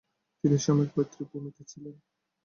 তিনি 0.39 0.57
স্বামীর 0.63 0.89
পৈতৃক 0.93 1.27
ভূমিতে 1.31 1.61
ছিলেন। 1.71 1.95